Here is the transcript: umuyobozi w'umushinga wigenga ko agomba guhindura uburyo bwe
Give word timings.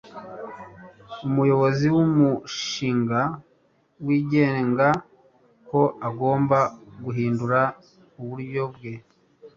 umuyobozi 1.27 1.85
w'umushinga 1.95 3.21
wigenga 4.05 4.87
ko 5.69 5.81
agomba 6.07 6.59
guhindura 7.03 7.59
uburyo 8.21 8.63
bwe 8.73 8.93